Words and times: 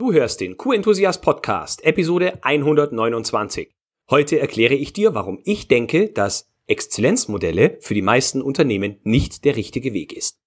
Du 0.00 0.12
hörst 0.12 0.40
den 0.40 0.56
Q-Enthusiast 0.56 1.22
Podcast, 1.22 1.84
Episode 1.84 2.38
129. 2.42 3.74
Heute 4.08 4.38
erkläre 4.38 4.74
ich 4.74 4.92
dir, 4.92 5.12
warum 5.12 5.40
ich 5.42 5.66
denke, 5.66 6.10
dass 6.10 6.48
Exzellenzmodelle 6.68 7.78
für 7.80 7.94
die 7.94 8.02
meisten 8.02 8.40
Unternehmen 8.40 9.00
nicht 9.02 9.44
der 9.44 9.56
richtige 9.56 9.92
Weg 9.94 10.12
ist. 10.12 10.38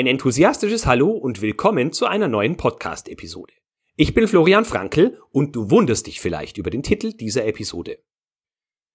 Ein 0.00 0.06
enthusiastisches 0.06 0.86
Hallo 0.86 1.10
und 1.10 1.42
willkommen 1.42 1.92
zu 1.92 2.06
einer 2.06 2.26
neuen 2.26 2.56
Podcast-Episode. 2.56 3.52
Ich 3.96 4.14
bin 4.14 4.26
Florian 4.26 4.64
Frankl 4.64 5.20
und 5.30 5.54
du 5.54 5.70
wunderst 5.70 6.06
dich 6.06 6.22
vielleicht 6.22 6.56
über 6.56 6.70
den 6.70 6.82
Titel 6.82 7.12
dieser 7.12 7.44
Episode. 7.44 7.98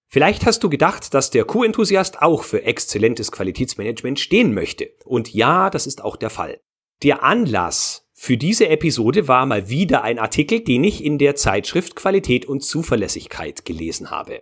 Vielleicht 0.08 0.48
hast 0.48 0.64
du 0.64 0.70
gedacht, 0.72 1.14
dass 1.14 1.30
der 1.30 1.46
Q-Enthusiast 1.46 2.24
auch 2.24 2.42
für 2.42 2.64
exzellentes 2.64 3.32
Qualitätsmanagement 3.32 4.20
stehen 4.20 4.56
möchte. 4.56 4.90
Und 5.06 5.32
ja, 5.32 5.70
das 5.70 5.86
ist 5.86 6.04
auch 6.04 6.16
der 6.16 6.32
Fall. 6.32 6.60
Der 7.04 7.22
Anlass 7.22 8.10
für 8.14 8.36
diese 8.36 8.70
Episode 8.70 9.28
war 9.28 9.46
mal 9.46 9.70
wieder 9.70 10.02
ein 10.02 10.18
Artikel, 10.18 10.62
den 10.62 10.84
ich 10.84 11.04
in 11.04 11.20
der 11.20 11.36
Zeitschrift 11.36 11.96
Qualität 11.96 12.48
und 12.48 12.62
Zuverlässigkeit 12.62 13.64
gelesen 13.64 14.10
habe. 14.10 14.42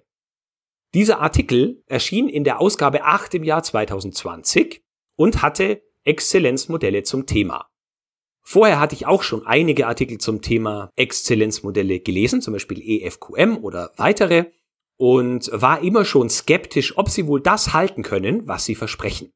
Dieser 0.93 1.19
Artikel 1.19 1.83
erschien 1.87 2.29
in 2.29 2.45
der 2.45 2.61
Ausgabe 2.61 3.03
8 3.03 3.33
im 3.33 3.43
Jahr 3.43 3.63
2020 3.63 4.81
und 5.17 5.41
hatte 5.41 5.81
Exzellenzmodelle 6.03 7.03
zum 7.03 7.25
Thema. 7.25 7.67
Vorher 8.41 8.79
hatte 8.79 8.95
ich 8.95 9.05
auch 9.07 9.23
schon 9.23 9.47
einige 9.47 9.87
Artikel 9.87 10.17
zum 10.17 10.41
Thema 10.41 10.91
Exzellenzmodelle 10.95 12.01
gelesen, 12.01 12.41
zum 12.41 12.53
Beispiel 12.53 12.81
EFQM 12.81 13.57
oder 13.63 13.91
weitere, 13.95 14.45
und 14.97 15.49
war 15.53 15.81
immer 15.81 16.05
schon 16.05 16.29
skeptisch, 16.29 16.97
ob 16.97 17.09
sie 17.09 17.27
wohl 17.27 17.41
das 17.41 17.73
halten 17.73 18.03
können, 18.03 18.47
was 18.47 18.65
sie 18.65 18.75
versprechen. 18.75 19.31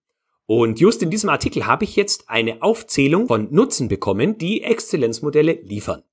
Und 0.45 0.79
just 0.79 1.01
in 1.01 1.09
diesem 1.09 1.29
Artikel 1.29 1.65
habe 1.65 1.83
ich 1.83 1.95
jetzt 1.95 2.29
eine 2.29 2.61
Aufzählung 2.61 3.27
von 3.27 3.53
Nutzen 3.53 3.87
bekommen, 3.87 4.37
die 4.37 4.63
Exzellenzmodelle 4.63 5.53
liefern. 5.63 6.03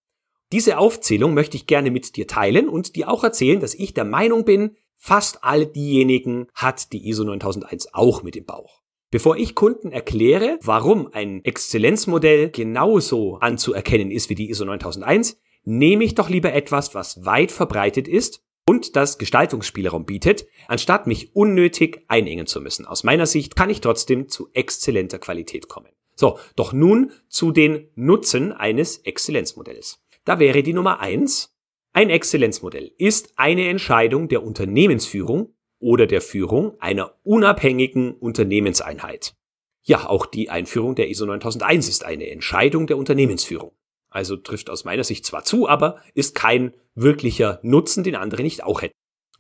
Diese 0.53 0.79
Aufzählung 0.79 1.35
möchte 1.35 1.57
ich 1.57 1.67
gerne 1.67 1.91
mit 1.91 2.17
dir 2.17 2.27
teilen 2.27 2.69
und 2.69 2.97
dir 2.97 3.09
auch 3.09 3.25
erzählen, 3.25 3.61
dass 3.61 3.75
ich 3.75 3.95
der 3.95 4.05
Meinung 4.05 4.45
bin, 4.45 4.77
fast 4.97 5.43
all 5.43 5.67
diejenigen 5.67 6.47
hat 6.55 6.93
die 6.93 7.09
ISO 7.09 7.25
9001 7.25 7.93
auch 7.93 8.23
mit 8.23 8.37
im 8.37 8.45
Bauch. 8.45 8.84
Bevor 9.15 9.37
ich 9.37 9.55
Kunden 9.55 9.93
erkläre, 9.93 10.59
warum 10.61 11.09
ein 11.13 11.45
Exzellenzmodell 11.45 12.51
genauso 12.51 13.37
anzuerkennen 13.37 14.11
ist 14.11 14.29
wie 14.29 14.35
die 14.35 14.51
ISO 14.51 14.65
9001, 14.65 15.41
nehme 15.63 16.03
ich 16.03 16.17
doch 16.17 16.29
lieber 16.29 16.53
etwas, 16.53 16.97
was 16.97 17.25
weit 17.25 17.53
verbreitet 17.53 18.09
ist 18.09 18.43
und 18.67 18.97
das 18.97 19.17
Gestaltungsspielraum 19.19 20.05
bietet, 20.05 20.49
anstatt 20.67 21.07
mich 21.07 21.33
unnötig 21.37 22.03
einengen 22.09 22.49
zu 22.49 22.61
müssen. 22.61 22.87
Aus 22.87 23.05
meiner 23.05 23.27
Sicht 23.27 23.55
kann 23.55 23.71
ich 23.71 23.81
trotzdem 23.81 24.29
zu 24.29 24.49
exzellenter 24.53 25.21
Qualität 25.21 25.69
kommen. 25.69 25.93
So, 26.17 26.41
doch 26.57 26.73
nun 26.73 27.13
zu 27.29 27.53
den 27.53 27.91
Nutzen 27.95 28.51
eines 28.51 28.99
Exzellenzmodells. 28.99 30.03
Da 30.25 30.41
wäre 30.41 30.65
die 30.65 30.73
Nummer 30.73 30.99
eins: 30.99 31.57
Ein 31.93 32.11
Exzellenzmodell 32.11 32.91
ist 32.99 33.35
eine 33.37 33.69
Entscheidung 33.69 34.27
der 34.27 34.43
Unternehmensführung 34.43 35.55
oder 35.79 36.07
der 36.07 36.21
Führung 36.21 36.81
einer 36.81 37.15
unabhängigen 37.23 38.15
Unternehmenseinheit. 38.15 39.35
Ja, 39.83 40.09
auch 40.09 40.27
die 40.27 40.49
Einführung 40.49 40.95
der 40.95 41.11
ISO 41.11 41.27
9001 41.27 41.89
ist 41.89 42.05
eine 42.05 42.31
Entscheidung 42.31 42.87
der 42.87 42.97
Unternehmensführung. 42.97 43.73
Also 44.09 44.37
trifft 44.37 44.71
aus 44.71 44.85
meiner 44.85 45.05
Sicht 45.05 45.27
zwar 45.27 45.45
zu, 45.45 45.69
aber 45.69 46.01
ist 46.15 46.35
kein 46.35 46.73
wirklicher 46.95 47.61
Nutzen, 47.63 48.05
den 48.05 48.15
andere 48.15 48.43
nicht 48.43 48.63
auch 48.63 48.81
hätten. 48.81 48.95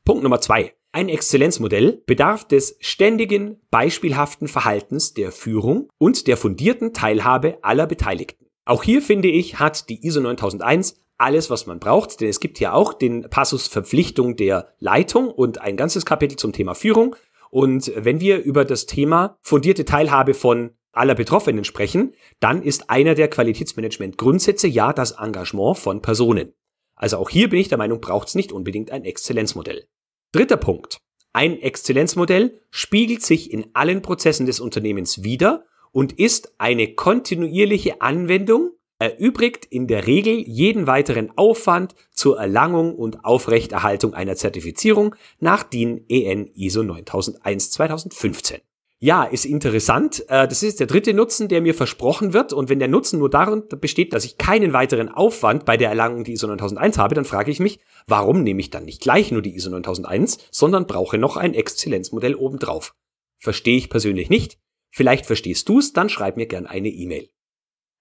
Punkt 0.04 0.22
Nummer 0.22 0.40
zwei. 0.40 0.74
Ein 0.92 1.08
Exzellenzmodell 1.08 2.02
bedarf 2.06 2.46
des 2.46 2.76
ständigen, 2.80 3.60
beispielhaften 3.70 4.46
Verhaltens 4.46 5.14
der 5.14 5.32
Führung 5.32 5.88
und 5.98 6.26
der 6.26 6.36
fundierten 6.36 6.92
Teilhabe 6.92 7.58
aller 7.62 7.86
Beteiligten. 7.86 8.43
Auch 8.64 8.82
hier 8.82 9.02
finde 9.02 9.28
ich, 9.28 9.58
hat 9.58 9.88
die 9.88 10.06
ISO 10.06 10.20
9001 10.20 10.96
alles, 11.18 11.50
was 11.50 11.66
man 11.66 11.78
braucht, 11.78 12.20
denn 12.20 12.28
es 12.28 12.40
gibt 12.40 12.58
ja 12.60 12.72
auch 12.72 12.92
den 12.92 13.28
Passus 13.30 13.68
Verpflichtung 13.68 14.36
der 14.36 14.74
Leitung 14.78 15.28
und 15.28 15.60
ein 15.60 15.76
ganzes 15.76 16.04
Kapitel 16.04 16.36
zum 16.36 16.52
Thema 16.52 16.74
Führung. 16.74 17.14
Und 17.50 17.92
wenn 17.94 18.20
wir 18.20 18.42
über 18.42 18.64
das 18.64 18.86
Thema 18.86 19.38
fundierte 19.42 19.84
Teilhabe 19.84 20.34
von 20.34 20.70
aller 20.92 21.14
Betroffenen 21.14 21.64
sprechen, 21.64 22.14
dann 22.40 22.62
ist 22.62 22.90
einer 22.90 23.14
der 23.14 23.28
Qualitätsmanagement-Grundsätze 23.28 24.66
ja 24.66 24.92
das 24.92 25.12
Engagement 25.12 25.78
von 25.78 26.02
Personen. 26.02 26.52
Also 26.96 27.18
auch 27.18 27.30
hier 27.30 27.48
bin 27.48 27.60
ich 27.60 27.68
der 27.68 27.78
Meinung, 27.78 28.00
braucht 28.00 28.28
es 28.28 28.34
nicht 28.34 28.52
unbedingt 28.52 28.90
ein 28.90 29.04
Exzellenzmodell. 29.04 29.86
Dritter 30.32 30.56
Punkt. 30.56 30.98
Ein 31.32 31.60
Exzellenzmodell 31.60 32.60
spiegelt 32.70 33.22
sich 33.22 33.52
in 33.52 33.66
allen 33.74 34.02
Prozessen 34.02 34.46
des 34.46 34.60
Unternehmens 34.60 35.24
wider 35.24 35.64
und 35.94 36.18
ist 36.18 36.54
eine 36.58 36.94
kontinuierliche 36.94 38.02
Anwendung 38.02 38.72
erübrigt 38.98 39.64
in 39.64 39.86
der 39.86 40.06
Regel 40.06 40.40
jeden 40.46 40.86
weiteren 40.86 41.30
Aufwand 41.36 41.94
zur 42.10 42.38
Erlangung 42.38 42.94
und 42.94 43.24
Aufrechterhaltung 43.24 44.12
einer 44.12 44.34
Zertifizierung 44.36 45.14
nach 45.40 45.62
DIN 45.62 46.04
EN 46.08 46.50
ISO 46.54 46.82
9001 46.82 47.70
2015. 47.70 48.58
Ja, 48.98 49.24
ist 49.24 49.44
interessant. 49.44 50.24
Äh, 50.28 50.48
das 50.48 50.62
ist 50.62 50.80
der 50.80 50.86
dritte 50.86 51.12
Nutzen, 51.12 51.48
der 51.48 51.60
mir 51.60 51.74
versprochen 51.74 52.32
wird. 52.32 52.52
Und 52.52 52.70
wenn 52.70 52.78
der 52.78 52.88
Nutzen 52.88 53.18
nur 53.18 53.28
darin 53.28 53.64
besteht, 53.80 54.14
dass 54.14 54.24
ich 54.24 54.38
keinen 54.38 54.72
weiteren 54.72 55.10
Aufwand 55.10 55.64
bei 55.66 55.76
der 55.76 55.90
Erlangung 55.90 56.24
der 56.24 56.32
ISO 56.32 56.46
9001 56.46 56.96
habe, 56.96 57.14
dann 57.14 57.26
frage 57.26 57.50
ich 57.50 57.60
mich, 57.60 57.80
warum 58.06 58.42
nehme 58.42 58.60
ich 58.60 58.70
dann 58.70 58.86
nicht 58.86 59.02
gleich 59.02 59.30
nur 59.30 59.42
die 59.42 59.54
ISO 59.54 59.68
9001, 59.68 60.38
sondern 60.50 60.86
brauche 60.86 61.18
noch 61.18 61.36
ein 61.36 61.52
Exzellenzmodell 61.52 62.34
obendrauf? 62.34 62.94
Verstehe 63.38 63.76
ich 63.76 63.90
persönlich 63.90 64.30
nicht. 64.30 64.58
Vielleicht 64.96 65.26
verstehst 65.26 65.68
du's, 65.68 65.92
dann 65.92 66.08
schreib 66.08 66.36
mir 66.36 66.46
gern 66.46 66.66
eine 66.66 66.88
E-Mail. 66.88 67.28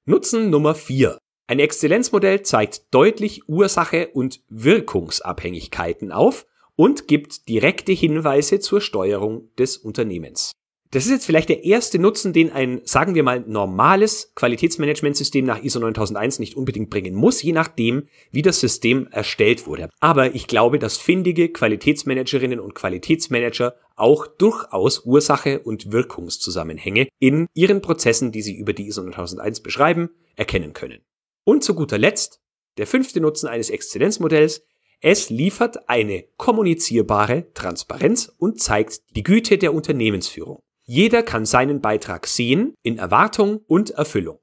Nutzen 0.05 0.51
Nummer 0.51 0.75
4. 0.75 1.17
Ein 1.47 1.57
Exzellenzmodell 1.57 2.43
zeigt 2.43 2.93
deutlich 2.93 3.49
Ursache 3.49 4.09
und 4.09 4.43
Wirkungsabhängigkeiten 4.47 6.11
auf 6.11 6.45
und 6.75 7.07
gibt 7.07 7.49
direkte 7.49 7.93
Hinweise 7.93 8.59
zur 8.59 8.79
Steuerung 8.79 9.49
des 9.55 9.77
Unternehmens. 9.77 10.51
Das 10.93 11.05
ist 11.05 11.11
jetzt 11.11 11.25
vielleicht 11.25 11.49
der 11.49 11.63
erste 11.65 11.97
Nutzen, 11.97 12.33
den 12.33 12.51
ein, 12.51 12.81
sagen 12.83 13.15
wir 13.15 13.23
mal, 13.23 13.43
normales 13.47 14.31
Qualitätsmanagementsystem 14.35 15.43
nach 15.43 15.63
ISO 15.63 15.79
9001 15.79 16.37
nicht 16.37 16.55
unbedingt 16.55 16.91
bringen 16.91 17.15
muss, 17.15 17.41
je 17.41 17.51
nachdem, 17.51 18.07
wie 18.29 18.43
das 18.43 18.59
System 18.59 19.07
erstellt 19.07 19.65
wurde. 19.65 19.89
Aber 20.01 20.35
ich 20.35 20.45
glaube, 20.45 20.77
dass 20.77 20.97
findige 20.97 21.49
Qualitätsmanagerinnen 21.49 22.59
und 22.59 22.75
Qualitätsmanager 22.75 23.73
auch 23.95 24.27
durchaus 24.27 25.03
Ursache 25.03 25.61
und 25.61 25.91
Wirkungszusammenhänge 25.91 27.07
in 27.17 27.47
ihren 27.55 27.81
Prozessen, 27.81 28.31
die 28.31 28.43
sie 28.43 28.55
über 28.55 28.73
die 28.73 28.85
ISO 28.85 29.01
9001 29.01 29.61
beschreiben, 29.61 30.11
erkennen 30.35 30.73
können. 30.73 30.99
Und 31.43 31.63
zu 31.63 31.73
guter 31.73 31.97
Letzt, 31.97 32.39
der 32.77 32.85
fünfte 32.85 33.19
Nutzen 33.19 33.47
eines 33.47 33.71
Exzellenzmodells, 33.71 34.61
es 35.01 35.31
liefert 35.31 35.89
eine 35.89 36.25
kommunizierbare 36.37 37.51
Transparenz 37.55 38.31
und 38.37 38.61
zeigt 38.61 39.01
die 39.15 39.23
Güte 39.23 39.57
der 39.57 39.73
Unternehmensführung. 39.73 40.61
Jeder 40.85 41.23
kann 41.23 41.45
seinen 41.45 41.81
Beitrag 41.81 42.27
sehen 42.27 42.75
in 42.83 42.97
Erwartung 42.97 43.61
und 43.67 43.91
Erfüllung. 43.91 44.39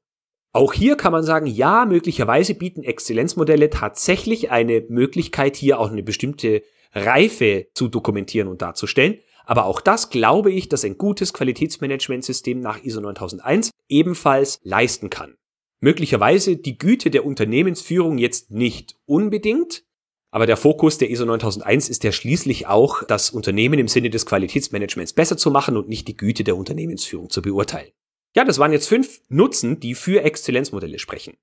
Auch 0.52 0.72
hier 0.72 0.96
kann 0.96 1.12
man 1.12 1.22
sagen, 1.22 1.46
ja, 1.46 1.84
möglicherweise 1.84 2.54
bieten 2.54 2.82
Exzellenzmodelle 2.82 3.70
tatsächlich 3.70 4.50
eine 4.50 4.84
Möglichkeit, 4.88 5.56
hier 5.56 5.78
auch 5.78 5.90
eine 5.90 6.02
bestimmte 6.02 6.62
Reife 6.92 7.68
zu 7.74 7.88
dokumentieren 7.88 8.48
und 8.48 8.62
darzustellen. 8.62 9.18
Aber 9.44 9.66
auch 9.66 9.80
das 9.80 10.10
glaube 10.10 10.50
ich, 10.50 10.68
dass 10.68 10.84
ein 10.84 10.98
gutes 10.98 11.32
Qualitätsmanagementsystem 11.32 12.60
nach 12.60 12.82
ISO 12.82 13.00
9001 13.00 13.70
ebenfalls 13.88 14.60
leisten 14.62 15.10
kann. 15.10 15.36
Möglicherweise 15.80 16.56
die 16.56 16.78
Güte 16.78 17.10
der 17.10 17.24
Unternehmensführung 17.24 18.18
jetzt 18.18 18.50
nicht 18.50 18.96
unbedingt, 19.06 19.84
aber 20.30 20.46
der 20.46 20.56
Fokus 20.56 20.98
der 20.98 21.10
ISO 21.10 21.24
9001 21.24 21.88
ist 21.88 22.04
ja 22.04 22.12
schließlich 22.12 22.66
auch, 22.66 23.02
das 23.04 23.30
Unternehmen 23.30 23.78
im 23.78 23.88
Sinne 23.88 24.10
des 24.10 24.26
Qualitätsmanagements 24.26 25.12
besser 25.12 25.36
zu 25.36 25.50
machen 25.50 25.76
und 25.76 25.88
nicht 25.88 26.06
die 26.06 26.16
Güte 26.16 26.44
der 26.44 26.56
Unternehmensführung 26.56 27.30
zu 27.30 27.42
beurteilen. 27.42 27.90
Ja, 28.36 28.44
das 28.44 28.58
waren 28.58 28.72
jetzt 28.72 28.88
fünf 28.88 29.20
Nutzen, 29.28 29.80
die 29.80 29.94
für 29.94 30.22
Exzellenzmodelle 30.22 31.00
sprechen. 31.00 31.34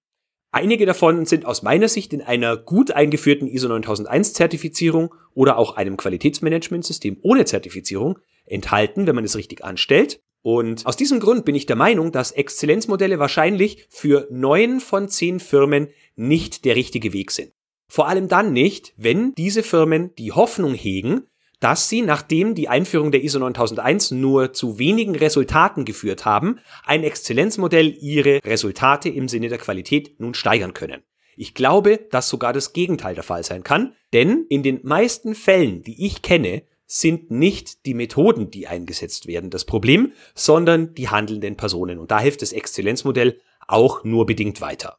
Einige 0.51 0.86
davon 0.86 1.25
sind 1.25 1.45
aus 1.45 1.62
meiner 1.62 1.89
Sicht 1.89 2.13
in 2.13 2.22
einer 2.22 2.56
gut 2.56 2.92
eingeführten 2.92 3.50
ISO 3.50 3.68
9001 3.68 4.34
Zertifizierung 4.34 5.13
oder 5.34 5.57
auch 5.57 5.75
einem 5.75 5.98
Qualitätsmanagementsystem 5.98 7.18
ohne 7.22 7.44
Zertifizierung 7.44 8.19
enthalten, 8.45 9.06
wenn 9.06 9.16
man 9.16 9.25
es 9.25 9.36
richtig 9.36 9.66
anstellt. 9.66 10.22
Und 10.42 10.86
aus 10.86 10.95
diesem 10.95 11.19
Grund 11.19 11.44
bin 11.44 11.56
ich 11.56 11.66
der 11.66 11.75
Meinung, 11.75 12.13
dass 12.13 12.31
Exzellenzmodelle 12.31 13.19
wahrscheinlich 13.19 13.86
für 13.89 14.30
neun 14.31 14.80
von 14.80 15.10
zehn 15.10 15.42
Firmen 15.42 15.89
nicht 16.16 16.63
der 16.63 16.78
richtige 16.78 17.12
Weg 17.12 17.31
sind. 17.31 17.51
Vor 17.88 18.07
allem 18.07 18.28
dann 18.28 18.54
nicht, 18.54 18.94
wenn 18.98 19.34
diese 19.36 19.63
Firmen 19.63 20.13
die 20.16 20.31
Hoffnung 20.31 20.74
hegen, 20.74 21.24
dass 21.60 21.89
sie, 21.89 22.01
nachdem 22.01 22.54
die 22.54 22.68
Einführung 22.68 23.12
der 23.12 23.24
ISO 23.24 23.39
9001 23.39 24.12
nur 24.12 24.54
zu 24.54 24.78
wenigen 24.78 25.16
Resultaten 25.16 25.86
geführt 25.86 26.25
haben, 26.25 26.60
ein 26.86 27.04
Exzellenzmodell 27.04 27.95
ihre 28.00 28.42
Resultate 28.45 29.10
im 29.10 29.28
Sinne 29.28 29.50
der 29.50 29.57
Qualität 29.57 30.19
nun 30.19 30.34
steigern 30.34 30.74
können. 30.74 31.01
Ich 31.36 31.54
glaube, 31.54 31.98
dass 32.12 32.30
sogar 32.30 32.54
das 32.54 32.74
Gegenteil 32.74 33.16
der 33.16 33.24
Fall 33.24 33.44
sein 33.44 33.63
kann, 33.63 33.95
denn 34.13 34.45
in 34.50 34.63
den 34.63 34.80
meisten 34.84 35.36
Fällen, 35.36 35.84
die 35.84 36.06
ich 36.06 36.22
kenne, 36.22 36.63
sind 36.88 37.31
nicht 37.31 37.86
die 37.86 37.94
Methoden, 37.94 38.50
die 38.50 38.68
eingesetzt 38.68 39.28
werden, 39.28 39.50
das 39.50 39.66
Problem, 39.66 40.13
sondern 40.34 40.94
die 40.94 41.10
handelnden 41.10 41.57
Personen. 41.57 42.00
Und 42.00 42.12
da 42.12 42.19
hilft 42.19 42.42
das 42.42 42.54
Exzellenzmodell 42.54 43.39
auch 43.68 44.04
nur 44.04 44.25
bedingt 44.25 44.62
weiter. 44.62 44.98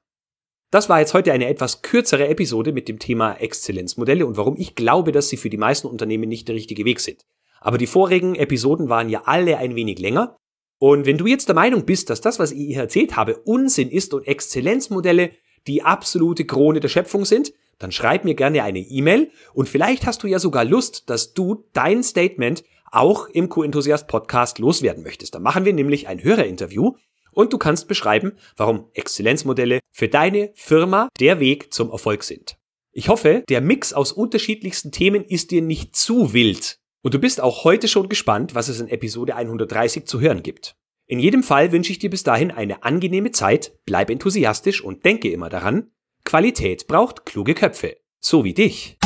Das 0.70 0.90
war 0.90 1.00
jetzt 1.00 1.14
heute 1.14 1.32
eine 1.32 1.48
etwas 1.48 1.80
kürzere 1.80 2.28
Episode 2.28 2.72
mit 2.72 2.88
dem 2.88 2.98
Thema 2.98 3.32
Exzellenzmodelle 3.34 4.26
und 4.26 4.36
warum 4.36 4.56
ich 4.58 4.74
glaube, 4.74 5.12
dass 5.12 5.30
sie 5.30 5.38
für 5.38 5.48
die 5.48 5.56
meisten 5.56 5.86
Unternehmen 5.86 6.28
nicht 6.28 6.46
der 6.46 6.54
richtige 6.54 6.84
Weg 6.84 7.00
sind. 7.00 7.24
Aber 7.60 7.78
die 7.78 7.86
vorigen 7.86 8.34
Episoden 8.34 8.90
waren 8.90 9.08
ja 9.08 9.22
alle 9.24 9.56
ein 9.56 9.76
wenig 9.76 9.98
länger. 9.98 10.36
Und 10.78 11.06
wenn 11.06 11.16
du 11.16 11.26
jetzt 11.26 11.48
der 11.48 11.54
Meinung 11.54 11.86
bist, 11.86 12.10
dass 12.10 12.20
das, 12.20 12.38
was 12.38 12.52
ich 12.52 12.66
hier 12.66 12.80
erzählt 12.80 13.16
habe, 13.16 13.38
Unsinn 13.38 13.90
ist 13.90 14.12
und 14.12 14.28
Exzellenzmodelle 14.28 15.30
die 15.66 15.82
absolute 15.82 16.44
Krone 16.44 16.80
der 16.80 16.88
Schöpfung 16.88 17.24
sind, 17.24 17.54
dann 17.78 17.90
schreib 17.90 18.24
mir 18.24 18.34
gerne 18.34 18.62
eine 18.62 18.80
E-Mail 18.80 19.30
und 19.54 19.70
vielleicht 19.70 20.04
hast 20.04 20.22
du 20.22 20.26
ja 20.26 20.38
sogar 20.38 20.66
Lust, 20.66 21.08
dass 21.08 21.32
du 21.32 21.64
dein 21.72 22.02
Statement 22.02 22.62
auch 22.90 23.26
im 23.28 23.48
Co-Enthusiast 23.48 24.06
Podcast 24.06 24.58
loswerden 24.58 25.02
möchtest. 25.02 25.34
Da 25.34 25.38
machen 25.38 25.64
wir 25.64 25.72
nämlich 25.72 26.08
ein 26.08 26.22
Hörerinterview 26.22 26.92
und 27.38 27.52
du 27.52 27.58
kannst 27.58 27.86
beschreiben, 27.86 28.32
warum 28.56 28.90
Exzellenzmodelle 28.94 29.78
für 29.92 30.08
deine 30.08 30.50
Firma 30.54 31.08
der 31.20 31.38
Weg 31.38 31.72
zum 31.72 31.92
Erfolg 31.92 32.24
sind. 32.24 32.58
Ich 32.90 33.08
hoffe, 33.08 33.44
der 33.48 33.60
Mix 33.60 33.92
aus 33.92 34.10
unterschiedlichsten 34.10 34.90
Themen 34.90 35.24
ist 35.24 35.52
dir 35.52 35.62
nicht 35.62 35.94
zu 35.94 36.32
wild 36.32 36.78
und 37.04 37.14
du 37.14 37.20
bist 37.20 37.40
auch 37.40 37.62
heute 37.62 37.86
schon 37.86 38.08
gespannt, 38.08 38.56
was 38.56 38.66
es 38.66 38.80
in 38.80 38.88
Episode 38.88 39.36
130 39.36 40.04
zu 40.04 40.20
hören 40.20 40.42
gibt. 40.42 40.74
In 41.06 41.20
jedem 41.20 41.44
Fall 41.44 41.70
wünsche 41.70 41.92
ich 41.92 42.00
dir 42.00 42.10
bis 42.10 42.24
dahin 42.24 42.50
eine 42.50 42.82
angenehme 42.82 43.30
Zeit, 43.30 43.72
bleib 43.86 44.10
enthusiastisch 44.10 44.82
und 44.82 45.04
denke 45.04 45.30
immer 45.30 45.48
daran, 45.48 45.92
Qualität 46.24 46.88
braucht 46.88 47.24
kluge 47.24 47.54
Köpfe, 47.54 47.98
so 48.20 48.42
wie 48.42 48.52
dich. 48.52 48.97